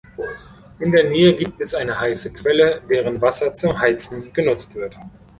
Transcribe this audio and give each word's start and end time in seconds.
In 0.79 0.91
der 0.91 1.07
Nähe 1.11 1.35
gibt 1.35 1.61
es 1.61 1.75
eine 1.75 1.99
heiße 1.99 2.33
Quelle, 2.33 2.81
deren 2.89 3.21
Wasser 3.21 3.53
zum 3.53 3.79
Heizen 3.79 4.31
benutzt 4.33 4.73
wird. 4.73 4.97